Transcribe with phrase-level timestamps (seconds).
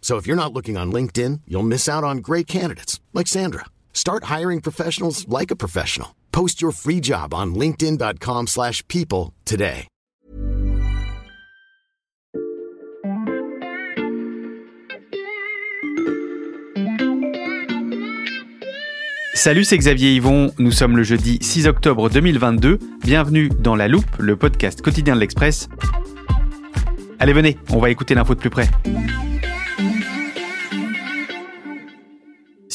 [0.00, 3.66] So if you're not looking on LinkedIn, you'll miss out on great candidates like Sandra.
[3.92, 6.16] Start hiring professionals like a professional.
[6.32, 9.86] Post your free job on linkedin.com/people today.
[19.42, 20.52] Salut, c'est Xavier Yvon.
[20.58, 22.78] Nous sommes le jeudi 6 octobre 2022.
[23.02, 25.70] Bienvenue dans La Loupe, le podcast quotidien de l'Express.
[27.18, 28.68] Allez, venez, on va écouter l'info de plus près.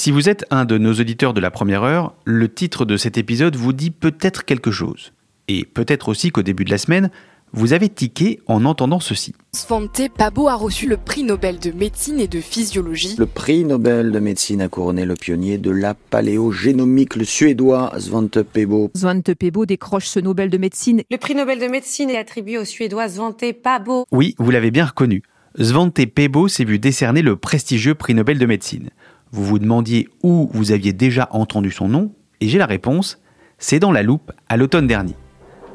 [0.05, 3.17] Si vous êtes un de nos auditeurs de la première heure, le titre de cet
[3.17, 5.13] épisode vous dit peut-être quelque chose.
[5.47, 7.09] Et peut-être aussi qu'au début de la semaine,
[7.53, 9.33] vous avez tiqué en entendant ceci.
[9.53, 13.15] Svante Pabo a reçu le prix Nobel de médecine et de physiologie.
[13.17, 18.43] Le prix Nobel de médecine a couronné le pionnier de la paléogénomique, le suédois Svante
[18.43, 18.91] Pebo.
[18.95, 21.01] Svante Pebo décroche ce Nobel de médecine.
[21.09, 24.05] Le prix Nobel de médecine est attribué au Suédois Svante Pabo.
[24.11, 25.23] Oui, vous l'avez bien reconnu.
[25.59, 28.89] Svante Pebo s'est vu décerner le prestigieux prix Nobel de médecine.
[29.31, 33.19] Vous vous demandiez où vous aviez déjà entendu son nom, et j'ai la réponse,
[33.57, 35.15] c'est dans la loupe à l'automne dernier.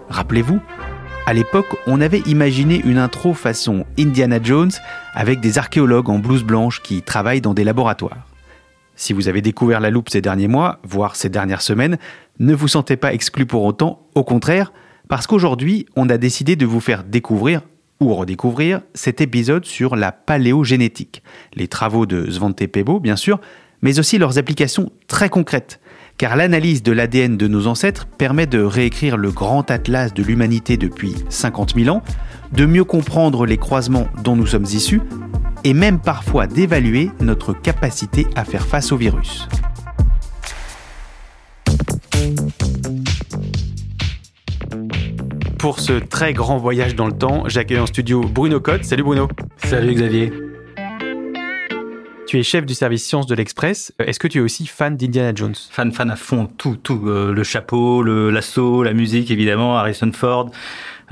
[0.09, 0.61] Rappelez-vous,
[1.27, 4.73] à l'époque, on avait imaginé une intro façon Indiana Jones
[5.15, 8.27] avec des archéologues en blouse blanche qui travaillent dans des laboratoires.
[8.97, 11.99] Si vous avez découvert la loupe ces derniers mois, voire ces dernières semaines,
[12.39, 14.73] ne vous sentez pas exclu pour autant, au contraire,
[15.09, 17.63] parce qu'aujourd'hui, on a décidé de vous faire découvrir
[18.01, 21.23] ou redécouvrir cet épisode sur la paléogénétique,
[21.55, 23.41] les travaux de Svante Pebo bien sûr,
[23.83, 25.81] mais aussi leurs applications très concrètes,
[26.19, 30.77] car l'analyse de l'ADN de nos ancêtres permet de réécrire le grand atlas de l'humanité
[30.77, 32.03] depuis 50 000 ans,
[32.53, 35.01] de mieux comprendre les croisements dont nous sommes issus,
[35.65, 39.49] et même parfois d'évaluer notre capacité à faire face au virus.
[45.61, 48.83] Pour ce très grand voyage dans le temps, j'accueille en studio Bruno Cotte.
[48.83, 49.29] Salut Bruno.
[49.59, 50.33] Salut Xavier.
[52.27, 53.93] Tu es chef du service sciences de l'Express.
[53.99, 55.55] Est-ce que tu es aussi fan d'Indiana Jones?
[55.71, 57.03] Fan, fan à fond, tout, tout.
[57.09, 60.51] Euh, le chapeau, le l'assaut, la musique, évidemment, Harrison Ford.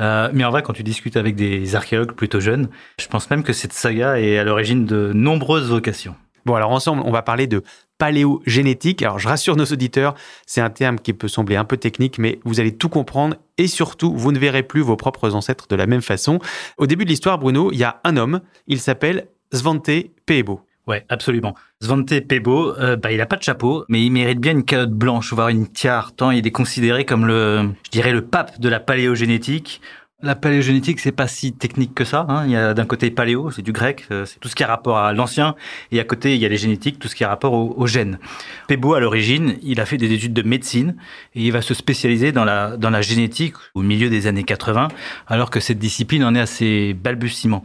[0.00, 3.42] Euh, mais en vrai, quand tu discutes avec des archéologues plutôt jeunes, je pense même
[3.42, 6.15] que cette saga est à l'origine de nombreuses vocations.
[6.47, 7.62] Bon, alors ensemble, on va parler de
[7.98, 9.03] paléogénétique.
[9.03, 10.14] Alors, je rassure nos auditeurs,
[10.47, 13.66] c'est un terme qui peut sembler un peu technique, mais vous allez tout comprendre et
[13.66, 16.38] surtout, vous ne verrez plus vos propres ancêtres de la même façon.
[16.78, 19.91] Au début de l'histoire, Bruno, il y a un homme, il s'appelle Svante
[20.26, 20.60] Pebo.
[20.86, 21.54] Ouais, absolument.
[21.82, 24.92] Svante Pebo, euh, bah, il a pas de chapeau, mais il mérite bien une calotte
[24.92, 28.69] blanche, voire une tiare, tant il est considéré comme le, je dirais, le pape de
[28.70, 29.82] la paléogénétique.
[30.20, 32.26] La paléogénétique, c'est pas si technique que ça.
[32.28, 32.42] Hein.
[32.44, 34.66] Il y a d'un côté paléo, c'est du grec, euh, c'est tout ce qui a
[34.66, 35.54] rapport à l'ancien,
[35.92, 37.86] et à côté il y a les génétiques, tout ce qui a rapport aux, aux
[37.86, 38.18] gènes.
[38.66, 40.96] Pebo, à l'origine, il a fait des études de médecine
[41.36, 44.88] et il va se spécialiser dans la dans la génétique au milieu des années 80,
[45.28, 47.62] alors que cette discipline en est à ses balbutiements.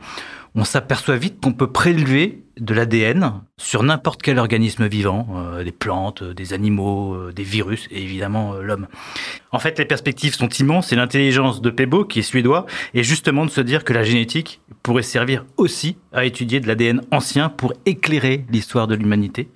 [0.54, 5.72] On s'aperçoit vite qu'on peut prélever de l'ADN sur n'importe quel organisme vivant, euh, des
[5.72, 8.88] plantes, euh, des animaux, euh, des virus et évidemment l'homme.
[9.52, 13.46] En fait, les perspectives sont immenses et l'intelligence de Pebo, qui est suédois, est justement
[13.46, 17.74] de se dire que la génétique pourrait servir aussi à étudier de l'ADN ancien pour
[17.86, 19.50] éclairer l'histoire de l'humanité.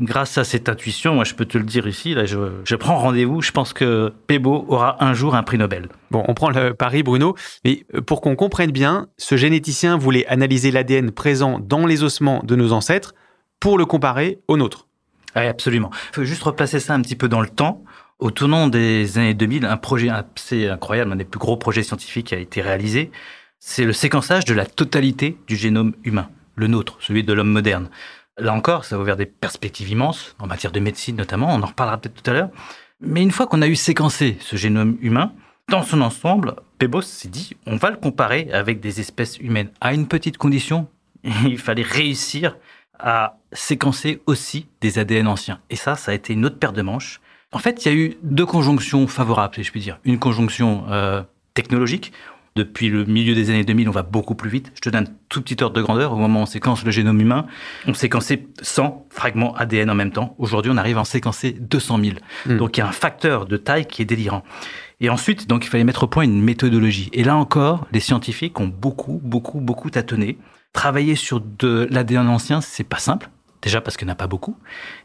[0.00, 2.96] Grâce à cette intuition, moi je peux te le dire ici, là je, je prends
[2.96, 5.88] rendez-vous, je pense que Pebo aura un jour un prix Nobel.
[6.10, 10.26] Bon, on prend le pari, Bruno, mais euh, pour qu'on comprenne bien, ce généticien voulait
[10.26, 13.14] analyser l'ADN présent dans les ossements de nos ancêtres
[13.60, 14.88] pour le comparer au nôtre.
[15.36, 15.90] Oui, absolument.
[16.10, 17.84] Il faut juste replacer ça un petit peu dans le temps.
[18.18, 22.32] Au tournant des années 2000, un projet assez incroyable, un des plus gros projets scientifiques
[22.32, 23.10] a été réalisé.
[23.58, 27.88] C'est le séquençage de la totalité du génome humain, le nôtre, celui de l'homme moderne.
[28.38, 31.66] Là encore, ça a ouvert des perspectives immenses, en matière de médecine notamment, on en
[31.66, 32.50] reparlera peut-être tout à l'heure.
[33.00, 35.32] Mais une fois qu'on a eu séquencé ce génome humain,
[35.68, 39.94] dans son ensemble, Pebos s'est dit, on va le comparer avec des espèces humaines, à
[39.94, 40.88] une petite condition,
[41.24, 42.56] il fallait réussir
[42.98, 45.60] à séquencer aussi des ADN anciens.
[45.70, 47.20] Et ça, ça a été une autre paire de manches.
[47.52, 49.98] En fait, il y a eu deux conjonctions favorables, si je puis dire.
[50.04, 51.22] Une conjonction euh,
[51.54, 52.12] technologique.
[52.54, 54.72] Depuis le milieu des années 2000, on va beaucoup plus vite.
[54.74, 56.12] Je te donne un tout petit ordre de grandeur.
[56.12, 57.46] Au moment où on séquence le génome humain,
[57.86, 60.34] on séquençait 100 fragments ADN en même temps.
[60.38, 62.16] Aujourd'hui, on arrive à en séquencer 200 000.
[62.44, 62.58] Hmm.
[62.58, 64.42] Donc, il y a un facteur de taille qui est délirant.
[65.00, 67.08] Et ensuite, donc, il fallait mettre au point une méthodologie.
[67.14, 70.36] Et là encore, les scientifiques ont beaucoup, beaucoup, beaucoup tâtonné.
[70.74, 73.30] Travailler sur de l'ADN ancien, c'est pas simple.
[73.62, 74.56] Déjà parce qu'il n'y en a pas beaucoup.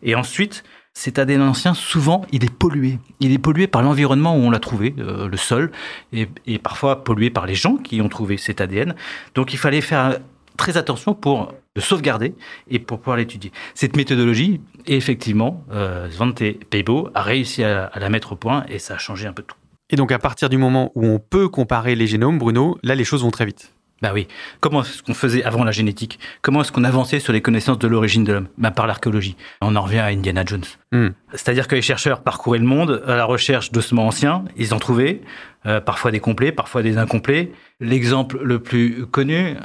[0.03, 0.63] Et ensuite,
[0.97, 2.97] cet ADN ancien, souvent, il est pollué.
[3.19, 5.71] Il est pollué par l'environnement où on l'a trouvé, euh, le sol,
[6.11, 6.27] et,
[6.57, 8.95] parfois pollué par les gens qui ont trouvé cet ADN.
[9.35, 10.17] Donc, il fallait faire
[10.57, 12.33] très attention pour le sauvegarder
[12.67, 13.51] et pour pouvoir l'étudier.
[13.75, 16.41] Cette méthodologie, effectivement, euh, Svante
[16.71, 19.55] Peibo a réussi à la mettre au point et ça a changé un peu tout.
[19.91, 23.03] Et donc à partir du moment où on peut comparer les génomes, Bruno, là les
[23.03, 23.71] choses vont très vite.
[24.01, 24.27] Bah oui.
[24.59, 26.19] Comment est-ce qu'on faisait avant la génétique?
[26.41, 28.47] Comment est-ce qu'on avançait sur les connaissances de l'origine de l'homme?
[28.57, 29.35] Bah, Par l'archéologie.
[29.61, 30.65] On en revient à Indiana Jones.
[30.91, 31.09] Hmm.
[31.31, 34.45] C'est-à-dire que les chercheurs parcouraient le monde à la recherche d'ossements anciens.
[34.55, 35.21] Ils en trouvaient,
[35.65, 37.51] euh, parfois des complets, parfois des incomplets.
[37.79, 39.55] L'exemple le plus connu,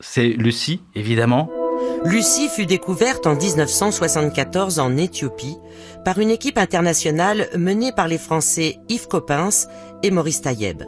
[0.00, 1.50] c'est Lucie, évidemment.
[2.04, 5.56] Lucie fut découverte en 1974 en Éthiopie
[6.04, 9.66] par une équipe internationale menée par les Français Yves Coppens
[10.02, 10.82] et Maurice Taïeb,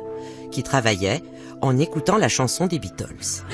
[0.50, 1.22] qui travaillaient
[1.62, 3.44] en écoutant la chanson des Beatles.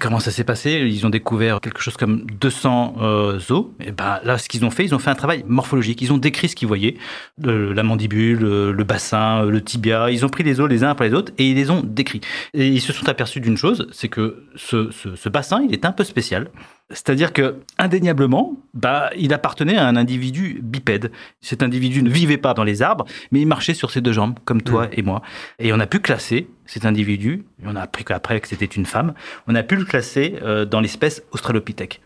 [0.00, 0.82] Comment ça s'est passé?
[0.86, 3.64] Ils ont découvert quelque chose comme 200 euh, os.
[3.80, 6.02] Et ben là, ce qu'ils ont fait, ils ont fait un travail morphologique.
[6.02, 6.98] Ils ont décrit ce qu'ils voyaient,
[7.42, 10.10] le- la mandibule, le, le bassin, le tibia.
[10.10, 12.20] Ils ont pris les os les uns après les autres et ils les ont décrits.
[12.52, 16.04] Et ils se sont aperçus d'une chose, c'est que ce bassin, il est un peu
[16.04, 16.50] spécial.
[16.90, 21.10] C'est-à-dire que indéniablement, bah, il appartenait à un individu bipède.
[21.40, 24.38] Cet individu ne vivait pas dans les arbres, mais il marchait sur ses deux jambes,
[24.44, 25.22] comme toi et moi.
[25.58, 27.44] Et on a pu classer cet individu.
[27.62, 29.14] et On a appris qu'après que c'était une femme.
[29.46, 32.02] On a pu le classer euh, dans l'espèce Australopithèque.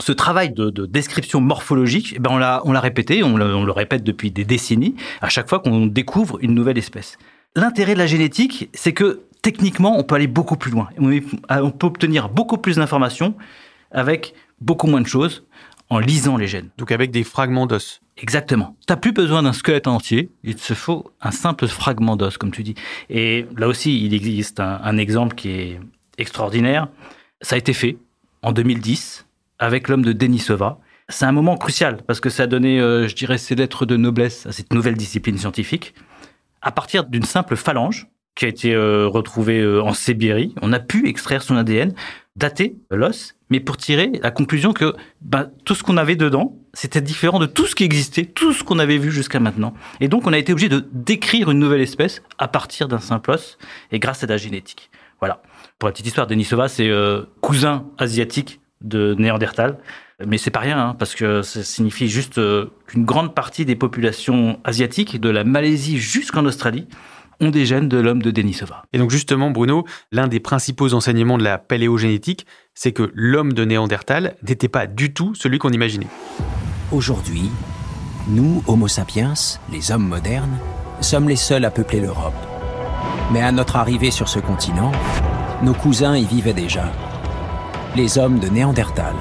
[0.00, 3.54] Ce travail de, de description morphologique, eh ben on l'a on l'a répété, on le,
[3.54, 7.16] on le répète depuis des décennies, à chaque fois qu'on découvre une nouvelle espèce.
[7.54, 10.88] L'intérêt de la génétique, c'est que techniquement, on peut aller beaucoup plus loin.
[10.98, 13.34] On peut obtenir beaucoup plus d'informations
[13.90, 15.44] avec beaucoup moins de choses
[15.88, 16.70] en lisant les gènes.
[16.78, 18.00] Donc avec des fragments d'os.
[18.16, 18.76] Exactement.
[18.86, 22.62] T'as plus besoin d'un squelette entier, il te faut un simple fragment d'os, comme tu
[22.62, 22.74] dis.
[23.08, 25.80] Et là aussi, il existe un, un exemple qui est
[26.18, 26.88] extraordinaire.
[27.40, 27.96] Ça a été fait
[28.42, 29.26] en 2010
[29.58, 30.78] avec l'homme de Denisova.
[31.08, 33.96] C'est un moment crucial parce que ça a donné, euh, je dirais, ses lettres de
[33.96, 35.94] noblesse à cette nouvelle discipline scientifique.
[36.62, 40.78] À partir d'une simple phalange qui a été euh, retrouvée euh, en Sibérie, on a
[40.78, 41.94] pu extraire son ADN,
[42.36, 47.00] dater l'os, mais pour tirer la conclusion que bah, tout ce qu'on avait dedans, c'était
[47.00, 49.74] différent de tout ce qui existait, tout ce qu'on avait vu jusqu'à maintenant.
[50.00, 53.32] Et donc, on a été obligé de décrire une nouvelle espèce à partir d'un simple
[53.32, 53.58] os
[53.90, 54.90] et grâce à la génétique.
[55.18, 55.42] Voilà.
[55.78, 59.78] Pour la petite histoire, Denisova, c'est euh, cousin asiatique de Néandertal.
[60.26, 63.76] Mais c'est pas rien, hein, parce que ça signifie juste euh, qu'une grande partie des
[63.76, 66.86] populations asiatiques, de la Malaisie jusqu'en Australie,
[67.40, 68.84] ont des gènes de l'homme de Denisova.
[68.92, 73.64] Et donc justement, Bruno, l'un des principaux enseignements de la paléogénétique, c'est que l'homme de
[73.64, 76.08] Néandertal n'était pas du tout celui qu'on imaginait.
[76.92, 77.50] Aujourd'hui,
[78.28, 79.34] nous, Homo sapiens,
[79.72, 80.58] les hommes modernes,
[81.00, 82.34] sommes les seuls à peupler l'Europe.
[83.32, 84.92] Mais à notre arrivée sur ce continent,
[85.62, 86.92] nos cousins y vivaient déjà.
[87.96, 89.14] Les hommes de Néandertal.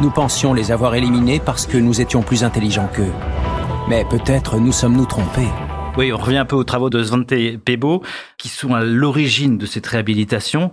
[0.00, 3.12] Nous pensions les avoir éliminés parce que nous étions plus intelligents qu'eux.
[3.88, 5.48] Mais peut-être nous sommes-nous trompés.
[5.96, 7.32] Oui, on revient un peu aux travaux de Svante
[7.64, 8.02] Pebo,
[8.36, 10.72] qui sont à l'origine de cette réhabilitation.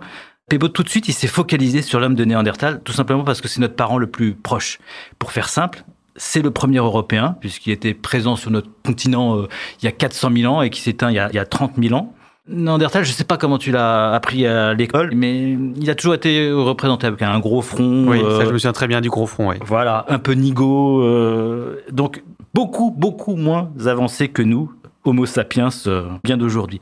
[0.50, 3.46] Pebo, tout de suite, il s'est focalisé sur l'homme de Néandertal, tout simplement parce que
[3.46, 4.78] c'est notre parent le plus proche.
[5.20, 5.84] Pour faire simple,
[6.16, 9.46] c'est le premier Européen, puisqu'il était présent sur notre continent euh,
[9.80, 11.46] il y a 400 000 ans et qui s'éteint il, y a- il y a
[11.46, 12.12] 30 000 ans.
[12.48, 16.14] Néandertal, je ne sais pas comment tu l'as appris à l'école, mais il a toujours
[16.14, 18.06] été représenté avec un gros front.
[18.08, 19.48] Oui, euh, ça je me souviens très bien du gros front.
[19.50, 19.60] ouais.
[19.64, 21.00] voilà, un peu nigo.
[21.02, 24.72] euh, donc, beaucoup, beaucoup moins avancé que nous,
[25.04, 26.80] Homo sapiens, euh, bien d'aujourd'hui.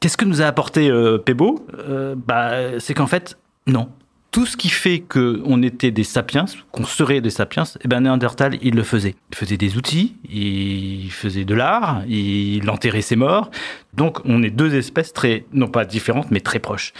[0.00, 1.66] Qu'est-ce que nous a apporté euh, Pebo?
[1.78, 3.88] Euh, bah, C'est qu'en fait, non.
[4.32, 8.58] Tout ce qui fait qu'on était des sapiens, qu'on serait des sapiens, eh ben Néandertal,
[8.62, 9.16] il le faisait.
[9.30, 13.50] Il faisait des outils, il faisait de l'art, il enterrait ses morts.
[13.92, 16.92] Donc, on est deux espèces très, non pas différentes, mais très proches.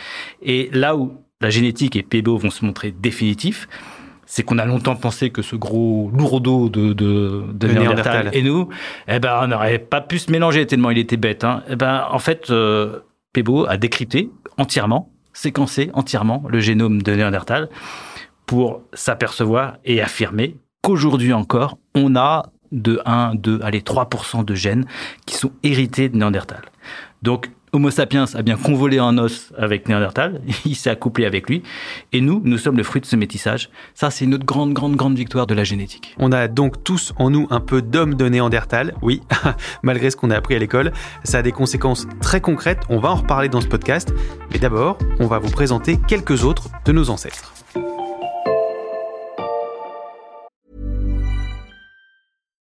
[0.43, 3.69] Et là où la génétique et Pebo vont se montrer définitifs,
[4.31, 8.31] c'est qu'on a longtemps pensé que ce gros lourdeau de, de, de De Néandertal, Néandertal.
[8.33, 8.69] et nous,
[9.09, 11.43] eh ben, on n'aurait pas pu se mélanger tellement il était bête.
[11.43, 11.65] Hein.
[11.69, 13.01] Eh ben, en fait, euh,
[13.33, 17.69] Pebo a décrypté entièrement, séquencé entièrement le génome de Néandertal
[18.47, 24.87] pour s'apercevoir et affirmer qu'aujourd'hui encore, on a de 1, 2, allez, 3% de gènes
[25.27, 26.63] qui sont hérités de Néandertal.
[27.23, 31.63] Donc, Homo sapiens a bien convolé en os avec Néandertal, il s'est accouplé avec lui,
[32.13, 33.71] et nous, nous sommes le fruit de ce métissage.
[33.95, 36.15] Ça, c'est une autre grande, grande, grande victoire de la génétique.
[36.19, 39.23] On a donc tous en nous un peu d'homme de Néandertal, oui,
[39.83, 40.93] malgré ce qu'on a appris à l'école.
[41.23, 44.13] Ça a des conséquences très concrètes, on va en reparler dans ce podcast,
[44.53, 47.55] mais d'abord, on va vous présenter quelques autres de nos ancêtres.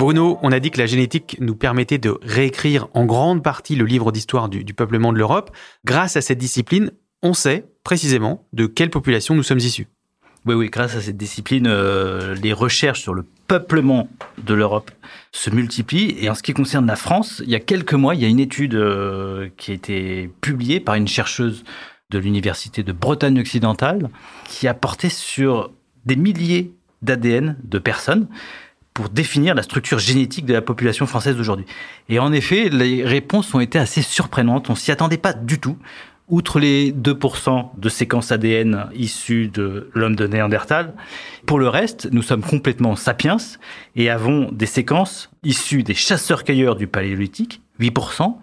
[0.00, 3.84] Bruno, on a dit que la génétique nous permettait de réécrire en grande partie le
[3.84, 5.54] livre d'histoire du, peuplement de l'Europe.
[5.84, 6.90] Grâce à cette discipline,
[7.22, 9.88] on sait précisément de quelle population nous sommes issus.
[10.46, 14.08] Oui, oui, grâce à cette discipline, euh, les recherches sur le peuplement
[14.42, 14.90] de l'Europe
[15.32, 16.16] se multiplient.
[16.18, 18.28] Et en ce qui concerne la France, il y a quelques mois, il y a
[18.28, 21.62] une étude euh, qui a été publiée par une chercheuse
[22.08, 24.08] de l'Université de Bretagne occidentale
[24.48, 25.70] qui a porté sur
[26.06, 28.28] des milliers d'ADN de personnes
[29.00, 31.64] pour définir la structure génétique de la population française d'aujourd'hui.
[32.10, 34.68] Et en effet, les réponses ont été assez surprenantes.
[34.68, 35.78] On s'y attendait pas du tout.
[36.28, 40.92] Outre les 2% de séquences ADN issues de l'homme de Néandertal,
[41.46, 43.38] pour le reste, nous sommes complètement sapiens
[43.96, 48.36] et avons des séquences issues des chasseurs-cueilleurs du Paléolithique, 8%,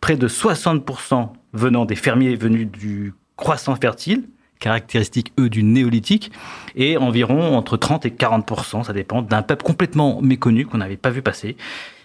[0.00, 4.28] près de 60% venant des fermiers venus du croissant fertile,
[4.64, 6.32] caractéristiques, eux, du néolithique,
[6.74, 11.10] et environ entre 30 et 40%, ça dépend, d'un peuple complètement méconnu qu'on n'avait pas
[11.10, 11.56] vu passer,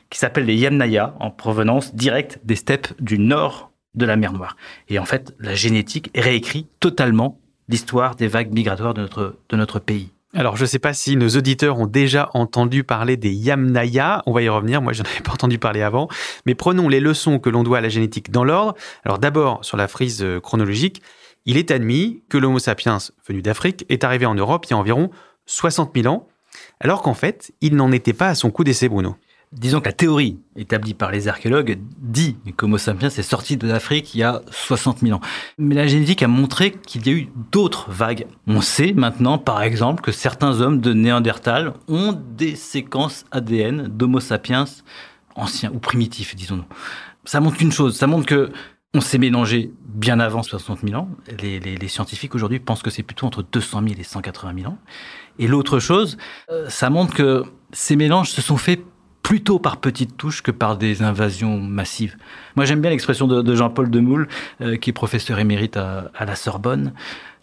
[0.09, 4.57] qui s'appelle les Yamnaya, en provenance directe des steppes du nord de la mer Noire.
[4.89, 7.39] Et en fait, la génétique réécrit totalement
[7.69, 10.09] l'histoire des vagues migratoires de notre, de notre pays.
[10.35, 14.21] Alors, je ne sais pas si nos auditeurs ont déjà entendu parler des Yamnaya.
[14.25, 14.81] On va y revenir.
[14.81, 16.09] Moi, je n'en avais pas entendu parler avant.
[16.45, 18.75] Mais prenons les leçons que l'on doit à la génétique dans l'ordre.
[19.05, 21.01] Alors, d'abord, sur la frise chronologique,
[21.45, 24.77] il est admis que l'Homo sapiens venu d'Afrique est arrivé en Europe il y a
[24.77, 25.09] environ
[25.45, 26.27] 60 000 ans,
[26.79, 29.15] alors qu'en fait, il n'en était pas à son coup d'essai, Bruno.
[29.51, 34.13] Disons que la théorie établie par les archéologues dit qu'Homo sapiens est sorti de l'Afrique
[34.13, 35.21] il y a 60 000 ans.
[35.57, 38.27] Mais la génétique a montré qu'il y a eu d'autres vagues.
[38.45, 44.19] On sait maintenant, par exemple, que certains hommes de Néandertal ont des séquences ADN d'Homo
[44.19, 44.65] sapiens
[45.33, 46.65] anciens ou primitifs, disons-nous.
[47.25, 48.51] Ça montre qu'une chose, ça montre que
[48.95, 51.09] on s'est mélangé bien avant 60 000 ans.
[51.41, 54.71] Les, les, les scientifiques aujourd'hui pensent que c'est plutôt entre 200 000 et 180 000
[54.71, 54.77] ans.
[55.37, 56.17] Et l'autre chose,
[56.49, 58.81] euh, ça montre que ces mélanges se sont faits
[59.21, 62.17] plutôt par petites touches que par des invasions massives.
[62.55, 64.27] Moi, j'aime bien l'expression de, de Jean-Paul Demoule,
[64.61, 66.93] euh, qui est professeur émérite à, à, la Sorbonne.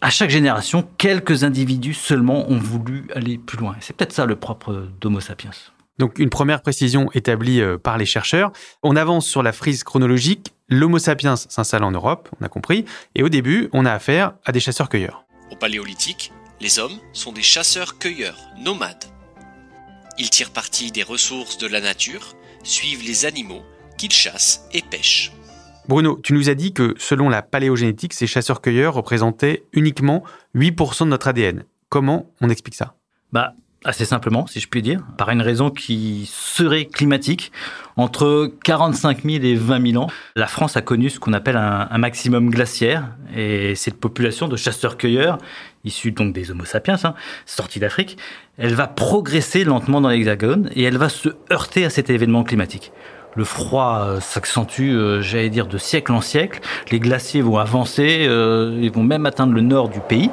[0.01, 3.77] À chaque génération, quelques individus seulement ont voulu aller plus loin.
[3.79, 5.51] C'est peut-être ça le propre d'Homo sapiens.
[5.99, 8.51] Donc une première précision établie euh, par les chercheurs.
[8.83, 10.53] On avance sur la frise chronologique.
[10.69, 12.85] L'Homo sapiens s'installe en Europe, on a compris,
[13.15, 15.25] et au début, on a affaire à des chasseurs-cueilleurs.
[15.49, 19.05] Au Paléolithique, les hommes sont des chasseurs-cueilleurs, nomades.
[20.17, 23.61] Ils tirent parti des ressources de la nature, suivent les animaux
[23.97, 25.31] qu'ils chassent et pêchent.
[25.87, 30.23] Bruno, tu nous as dit que selon la paléogénétique, ces chasseurs-cueilleurs représentaient uniquement
[30.53, 31.63] 8% de notre ADN.
[31.87, 32.95] Comment on explique ça?
[33.31, 33.53] Bah,
[33.85, 37.51] assez simplement, si je puis dire, par une raison qui serait climatique.
[37.95, 41.97] Entre 45 000 et 20 000 ans, la France a connu ce qu'on appelle un,
[41.97, 43.05] maximum glaciaire,
[43.35, 45.37] et cette population de chasseurs-cueilleurs,
[45.83, 47.13] issue donc des Homo sapiens, hein,
[47.45, 48.17] sortis d'Afrique,
[48.57, 52.91] elle va progresser lentement dans l'Hexagone et elle va se heurter à cet événement climatique.
[53.35, 56.59] Le froid euh, s'accentue, euh, j'allais dire, de siècle en siècle.
[56.91, 60.31] Les glaciers vont avancer, euh, ils vont même atteindre le nord du pays.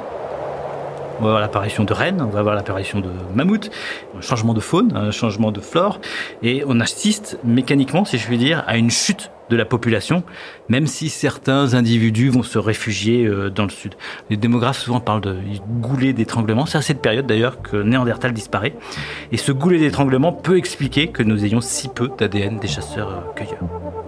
[1.19, 3.69] On va avoir l'apparition de rennes, on va avoir l'apparition de mammouths,
[4.17, 5.99] un changement de faune, un changement de flore,
[6.43, 10.23] et on assiste mécaniquement, si je puis dire, à une chute de la population,
[10.69, 13.93] même si certains individus vont se réfugier dans le sud.
[14.29, 15.37] Les démographes souvent parlent de
[15.81, 16.65] goulet d'étranglement.
[16.65, 18.75] C'est à cette période d'ailleurs que Néandertal disparaît.
[19.31, 24.04] Et ce goulet d'étranglement peut expliquer que nous ayons si peu d'ADN des chasseurs-cueilleurs.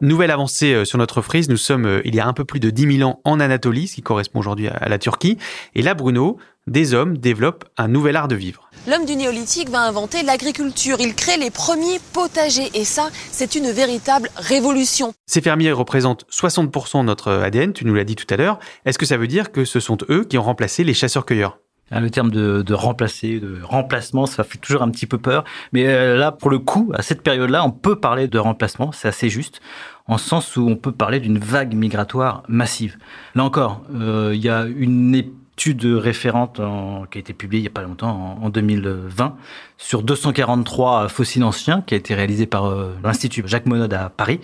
[0.00, 2.98] Nouvelle avancée sur notre frise, nous sommes il y a un peu plus de 10
[2.98, 5.38] 000 ans en Anatolie, ce qui correspond aujourd'hui à la Turquie.
[5.74, 6.38] Et là, Bruno,
[6.68, 8.70] des hommes développent un nouvel art de vivre.
[8.86, 10.98] L'homme du néolithique va inventer l'agriculture.
[11.00, 12.70] Il crée les premiers potagers.
[12.74, 15.14] Et ça, c'est une véritable révolution.
[15.26, 18.58] Ces fermiers représentent 60% de notre ADN, tu nous l'as dit tout à l'heure.
[18.84, 21.58] Est-ce que ça veut dire que ce sont eux qui ont remplacé les chasseurs-cueilleurs?
[21.90, 25.44] Ah, le terme de, remplacer, de remplacement, ça fait toujours un petit peu peur.
[25.72, 29.08] Mais euh, là, pour le coup, à cette période-là, on peut parler de remplacement, c'est
[29.08, 29.60] assez juste,
[30.06, 32.98] en sens où on peut parler d'une vague migratoire massive.
[33.34, 35.14] Là encore, euh, il y a une
[35.58, 39.36] étude référente en, qui a été publiée il n'y a pas longtemps, en, en 2020,
[39.76, 44.38] sur 243 fossiles anciens, qui a été réalisée par euh, l'Institut Jacques Monod à Paris.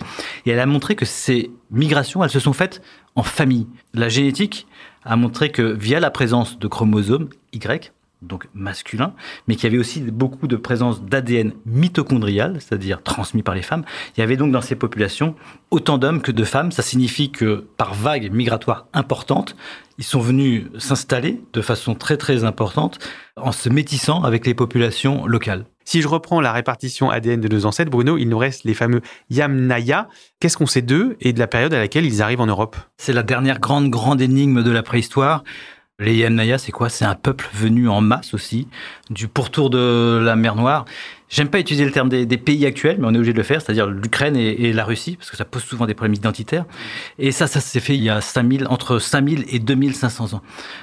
[0.45, 2.81] Et elle a montré que ces migrations, elles se sont faites
[3.15, 3.65] en famille.
[3.93, 4.67] La génétique
[5.05, 7.93] a montré que via la présence de chromosomes Y,
[8.27, 9.13] donc masculin,
[9.47, 13.83] mais qu'il y avait aussi beaucoup de présence d'ADN mitochondrial, c'est-à-dire transmis par les femmes.
[14.15, 15.35] Il y avait donc dans ces populations
[15.71, 16.71] autant d'hommes que de femmes.
[16.71, 19.55] Ça signifie que par vague migratoire importante,
[19.97, 22.99] ils sont venus s'installer de façon très très importante
[23.37, 25.65] en se métissant avec les populations locales.
[25.87, 29.01] Si je reprends la répartition ADN de nos ancêtres, Bruno, il nous reste les fameux
[29.29, 30.09] Yamnaya.
[30.39, 32.75] Qu'est-ce qu'on sait d'eux et de la période à laquelle ils arrivent en Europe?
[32.97, 35.43] C'est la dernière grande, grande énigme de la préhistoire.
[35.97, 36.89] Les Yamnaya, c'est quoi?
[36.89, 38.67] C'est un peuple venu en masse aussi,
[39.09, 40.83] du pourtour de la mer Noire.
[41.29, 43.61] J'aime pas utiliser le terme des, pays actuels, mais on est obligé de le faire,
[43.61, 46.65] c'est-à-dire l'Ukraine et, et, la Russie, parce que ça pose souvent des problèmes identitaires.
[47.17, 50.41] Et ça, ça s'est fait il y a 5000, entre 5000 et 2500 ans,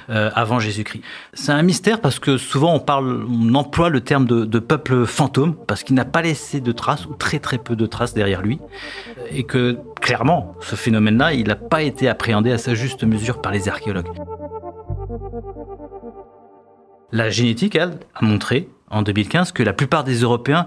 [0.09, 1.03] euh, avant Jésus-Christ.
[1.33, 5.05] C'est un mystère parce que souvent on parle, on emploie le terme de, de peuple
[5.05, 8.41] fantôme, parce qu'il n'a pas laissé de traces, ou très très peu de traces derrière
[8.41, 8.59] lui.
[9.29, 13.51] Et que, clairement, ce phénomène-là, il n'a pas été appréhendé à sa juste mesure par
[13.51, 14.09] les archéologues.
[17.13, 20.65] La génétique, elle, a montré en 2015 que la plupart des Européens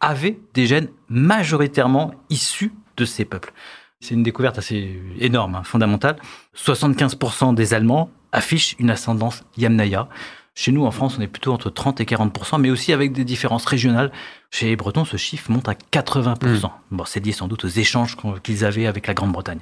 [0.00, 3.52] avaient des gènes majoritairement issus de ces peuples.
[4.00, 6.16] C'est une découverte assez énorme, hein, fondamentale.
[6.56, 10.08] 75% des Allemands affichent une ascendance Yamnaya.
[10.56, 13.24] Chez nous, en France, on est plutôt entre 30 et 40%, mais aussi avec des
[13.24, 14.10] différences régionales.
[14.50, 16.40] Chez les Bretons, ce chiffre monte à 80%.
[16.44, 16.68] Mmh.
[16.90, 19.60] Bon, c'est lié sans doute aux échanges qu'ils avaient avec la Grande-Bretagne.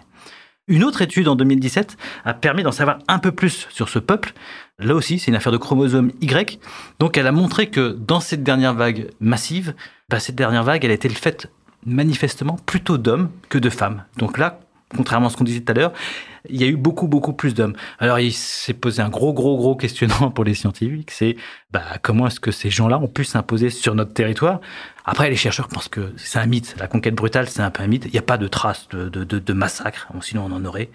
[0.69, 4.33] Une autre étude en 2017 a permis d'en savoir un peu plus sur ce peuple.
[4.79, 6.61] Là aussi, c'est une affaire de chromosome Y.
[7.01, 9.75] Donc, elle a montré que dans cette dernière vague massive,
[10.09, 11.51] bah, cette dernière vague, elle a été le fait
[11.85, 14.05] manifestement plutôt d'hommes que de femmes.
[14.19, 14.61] Donc là,
[14.97, 15.93] contrairement à ce qu'on disait tout à l'heure,
[16.49, 17.75] il y a eu beaucoup, beaucoup plus d'hommes.
[17.99, 21.37] Alors, il s'est posé un gros, gros, gros questionnement pour les scientifiques, c'est
[21.71, 24.61] bah, comment est-ce que ces gens-là ont pu s'imposer sur notre territoire?
[25.05, 26.77] Après, les chercheurs pensent que c'est un mythe.
[26.79, 28.07] La conquête brutale, c'est un peu un mythe.
[28.07, 30.91] Il n'y a pas de traces de, de, de, de massacre, sinon on en aurait.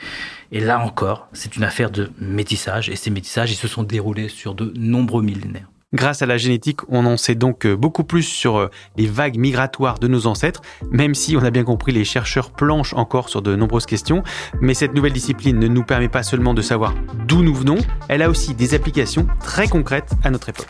[0.52, 4.30] Et là encore, c'est une affaire de métissage, et ces métissages, ils se sont déroulés
[4.30, 5.68] sur de nombreux millénaires.
[5.94, 10.10] Grâce à la génétique, on en sait donc beaucoup plus sur les vagues migratoires de
[10.10, 13.86] nos ancêtres, même si on a bien compris les chercheurs planchent encore sur de nombreuses
[13.86, 14.22] questions.
[14.60, 16.94] Mais cette nouvelle discipline ne nous permet pas seulement de savoir
[17.26, 17.78] d'où nous venons,
[18.10, 20.68] elle a aussi des applications très concrètes à notre époque.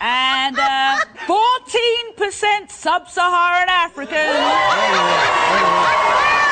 [0.00, 4.16] And uh, 14% sub-Saharan African.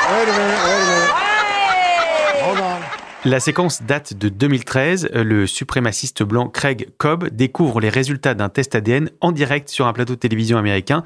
[0.09, 1.11] Wait a minute, wait a minute.
[1.15, 2.43] Hey!
[2.45, 2.99] Hold on.
[3.25, 5.09] La séquence date de 2013.
[5.13, 9.93] Le suprémaciste blanc Craig Cobb découvre les résultats d'un test ADN en direct sur un
[9.93, 11.03] plateau de télévision américain.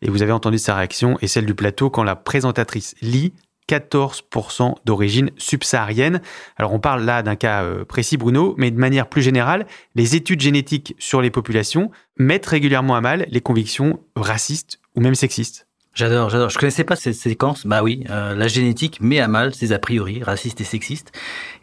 [0.00, 3.32] Et vous avez entendu sa réaction et celle du plateau quand la présentatrice lit
[3.68, 6.20] 14% d'origine subsaharienne.
[6.56, 10.40] Alors on parle là d'un cas précis Bruno, mais de manière plus générale, les études
[10.40, 15.66] génétiques sur les populations mettent régulièrement à mal les convictions racistes ou même sexistes.
[15.94, 16.48] J'adore, j'adore.
[16.48, 17.66] Je connaissais pas cette séquence.
[17.66, 21.12] Bah oui, euh, la génétique met à mal ces a priori racistes et sexistes.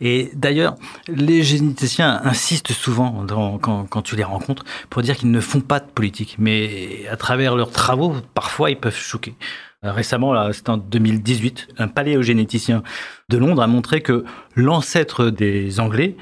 [0.02, 0.76] Et d'ailleurs,
[1.08, 5.62] les généticiens insistent souvent dans, quand, quand tu les rencontres pour dire qu'ils ne font
[5.62, 9.34] pas de politique, mais à travers leurs travaux, parfois ils peuvent choquer.
[9.82, 12.84] Récemment, là, c'était en 2018, un paléogénéticien
[13.30, 16.18] de Londres a montré que l'ancêtre des Anglais,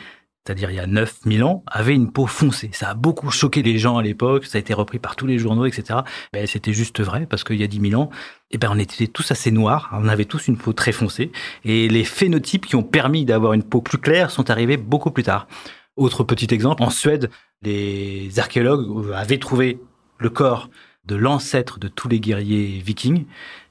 [0.47, 2.69] c'est-à-dire il y a 9000 ans, avait une peau foncée.
[2.71, 5.39] Ça a beaucoup choqué les gens à l'époque, ça a été repris par tous les
[5.39, 5.99] journaux, etc.
[6.31, 8.09] Ben, c'était juste vrai, parce qu'il y a 10 000 ans,
[8.51, 11.33] eh ben, on était tous assez noirs, on avait tous une peau très foncée,
[11.65, 15.23] et les phénotypes qui ont permis d'avoir une peau plus claire sont arrivés beaucoup plus
[15.23, 15.49] tard.
[15.97, 17.29] Autre petit exemple, en Suède,
[17.61, 19.81] les archéologues avaient trouvé
[20.17, 20.69] le corps
[21.03, 23.25] de l'ancêtre de tous les guerriers vikings.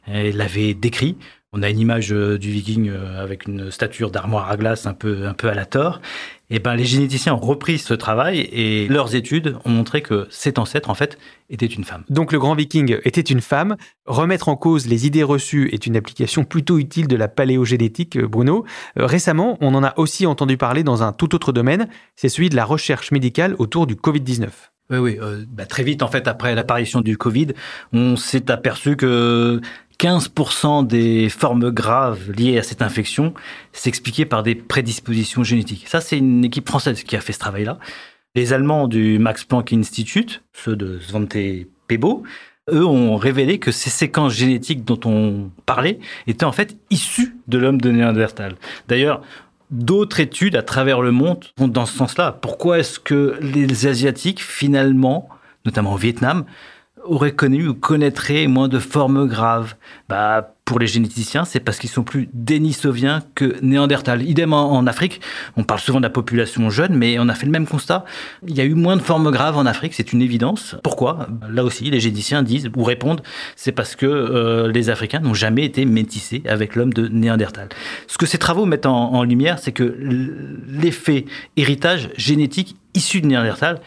[0.08, 1.16] Et l'avait décrit.
[1.52, 5.34] On a une image du viking avec une stature d'armoire à glace un peu, un
[5.34, 6.00] peu à la tort.
[6.48, 10.58] Et ben, les généticiens ont repris ce travail et leurs études ont montré que cet
[10.58, 11.18] ancêtre, en fait,
[11.50, 12.04] était une femme.
[12.08, 13.76] Donc le grand viking était une femme.
[14.06, 18.64] Remettre en cause les idées reçues est une application plutôt utile de la paléogénétique, Bruno.
[18.94, 22.56] récemment, on en a aussi entendu parler dans un tout autre domaine, c'est celui de
[22.56, 24.48] la recherche médicale autour du Covid-19.
[24.90, 25.18] Oui, oui.
[25.20, 27.48] Euh, bah, très vite, en fait, après l'apparition du Covid,
[27.92, 29.60] on s'est aperçu que
[29.98, 33.34] 15% des formes graves liées à cette infection
[33.72, 35.88] s'expliquaient par des prédispositions génétiques.
[35.88, 37.78] Ça, c'est une équipe française qui a fait ce travail-là.
[38.34, 41.36] Les Allemands du Max Planck Institute, ceux de Svante
[41.88, 42.22] Pebo,
[42.70, 47.58] eux ont révélé que ces séquences génétiques dont on parlait étaient en fait issues de
[47.58, 48.56] l'homme de Néandertal.
[48.88, 49.22] D'ailleurs,
[49.70, 52.32] d'autres études à travers le monde vont dans ce sens-là.
[52.40, 55.28] Pourquoi est-ce que les Asiatiques, finalement,
[55.64, 56.44] notamment au Vietnam,
[57.08, 59.74] auraient connu ou connaîtraient moins de formes graves
[60.08, 64.22] bah, Pour les généticiens, c'est parce qu'ils sont plus dénisoviens que néandertal.
[64.22, 65.20] Idem en, Afrique,
[65.56, 68.04] on parle souvent de la population jeune, mais on a fait le même constat.
[68.46, 70.76] Il y a eu moins de formes graves en Afrique, c'est une évidence.
[70.82, 71.28] Pourquoi?
[71.50, 73.22] Là aussi, les généticiens disent ou répondent,
[73.54, 77.68] c'est parce que euh, les Africains n'ont jamais été métissés avec l'homme de néandertal.
[78.06, 79.96] Ce que ces travaux mettent en, en lumière, c'est que
[80.68, 83.80] l'effet héritage génétique issu de néandertal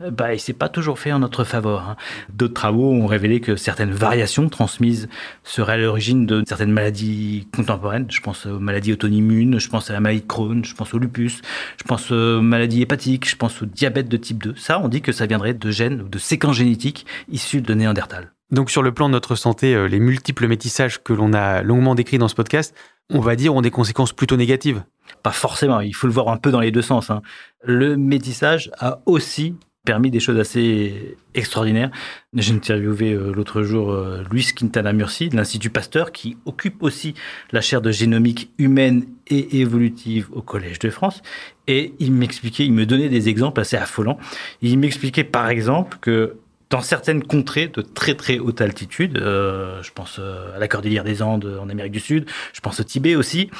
[0.00, 1.88] bah, il s'est pas toujours fait en notre faveur.
[1.88, 1.96] Hein.
[2.32, 5.08] D'autres travaux ont révélé que certaines variations transmises
[5.42, 8.06] seraient à l'origine de certaines maladies contemporaines.
[8.10, 10.98] Je pense aux maladies auto-immunes, je pense à la maladie de Crohn, je pense au
[10.98, 11.40] lupus,
[11.78, 14.54] je pense aux maladies hépatiques, je pense au diabète de type 2.
[14.56, 18.32] Ça, on dit que ça viendrait de gènes ou de séquences génétiques issues de Néandertal.
[18.50, 21.94] Donc sur le plan de notre santé, euh, les multiples métissages que l'on a longuement
[21.94, 22.74] décrits dans ce podcast,
[23.10, 24.84] on va dire, ont des conséquences plutôt négatives.
[25.22, 27.10] Pas forcément, il faut le voir un peu dans les deux sens.
[27.10, 27.22] Hein.
[27.64, 29.56] Le métissage a aussi
[29.86, 31.90] permis des choses assez extraordinaires.
[32.34, 37.14] J'ai interviewé euh, l'autre jour euh, Luis Quintana Murci de l'Institut Pasteur qui occupe aussi
[37.52, 41.22] la chaire de génomique humaine et évolutive au Collège de France.
[41.68, 44.18] Et il m'expliquait, il me donnait des exemples assez affolants.
[44.60, 46.36] Il m'expliquait par exemple que
[46.68, 51.22] dans certaines contrées de très très haute altitude, euh, je pense à la cordillère des
[51.22, 53.50] Andes en Amérique du Sud, je pense au Tibet aussi,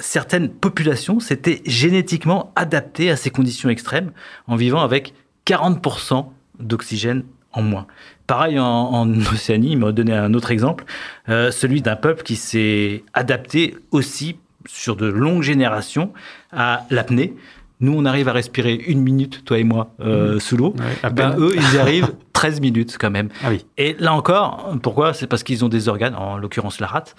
[0.00, 4.12] certaines populations s'étaient génétiquement adaptées à ces conditions extrêmes
[4.46, 5.12] en vivant avec
[5.46, 6.26] 40%
[6.58, 7.86] d'oxygène en moins.
[8.26, 10.84] Pareil en, Océanie, il m'a donné un autre exemple,
[11.28, 16.12] euh, celui d'un peuple qui s'est adapté aussi sur de longues générations
[16.52, 17.34] à l'apnée.
[17.80, 20.40] Nous, on arrive à respirer une minute, toi et moi, euh, mmh.
[20.40, 20.74] sous l'eau.
[21.12, 23.28] ben, eux, ils y arrivent 13 minutes quand même.
[23.44, 23.66] Ah oui.
[23.76, 25.12] Et là encore, pourquoi?
[25.12, 27.14] C'est parce qu'ils ont des organes, en l'occurrence la rate,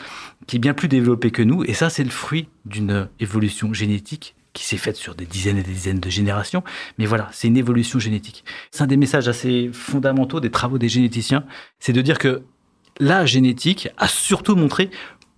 [0.48, 1.64] qui est bien plus développé que nous.
[1.64, 5.64] Et ça, c'est le fruit d'une évolution génétique qui s'est faite sur des dizaines et
[5.64, 6.64] des dizaines de générations.
[6.98, 8.44] Mais voilà, c'est une évolution génétique.
[8.72, 11.46] C'est un des messages assez fondamentaux des travaux des généticiens,
[11.80, 12.42] c'est de dire que
[13.00, 14.90] la génétique a surtout montré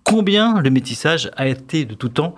[0.04, 2.34] combien le métissage a été de tout temps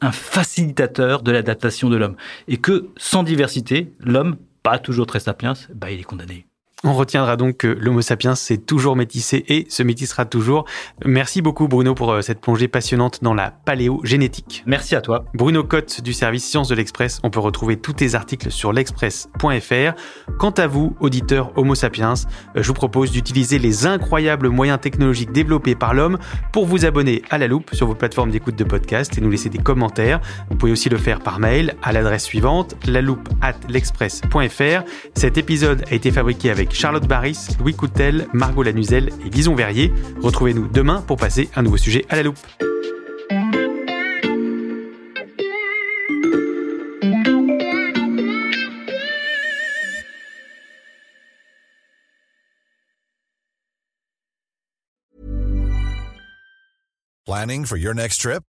[0.00, 2.16] un facilitateur de l'adaptation de l'homme.
[2.46, 6.46] Et que sans diversité, l'homme, pas toujours très sapiens, bah, il est condamné.
[6.82, 10.64] On retiendra donc que l'Homo sapiens s'est toujours métissé et se métissera toujours.
[11.04, 14.62] Merci beaucoup Bruno pour euh, cette plongée passionnante dans la paléogénétique.
[14.64, 15.26] Merci à toi.
[15.34, 17.20] Bruno Cotte du service Sciences de l'Express.
[17.22, 19.92] On peut retrouver tous tes articles sur l'express.fr.
[20.38, 22.14] Quant à vous, auditeurs Homo sapiens,
[22.56, 26.18] euh, je vous propose d'utiliser les incroyables moyens technologiques développés par l'homme
[26.50, 29.50] pour vous abonner à la loupe sur vos plateformes d'écoute de podcast et nous laisser
[29.50, 30.22] des commentaires.
[30.48, 34.82] Vous pouvez aussi le faire par mail à l'adresse suivante, la loupe at l'express.fr.
[35.14, 39.92] Cet épisode a été fabriqué avec Charlotte Barris, Louis Coutel, Margot Lanuzel et Lison Verrier.
[40.20, 42.38] Retrouvez-nous demain pour passer un nouveau sujet à la loupe.
[57.26, 58.42] Planning for your next trip?